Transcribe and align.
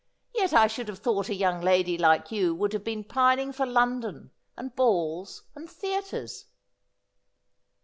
'Yet 0.35 0.51
I 0.51 0.65
should 0.65 0.87
have 0.87 0.97
thought 0.97 1.29
a 1.29 1.35
young 1.35 1.61
lady 1.61 1.95
like 1.95 2.31
you 2.31 2.55
would 2.55 2.73
have 2.73 2.83
been 2.83 3.03
pining 3.03 3.51
for 3.53 3.67
Lon 3.67 3.99
don, 3.99 4.31
and 4.57 4.75
balls 4.75 5.43
and 5.53 5.69
theatres.' 5.69 6.47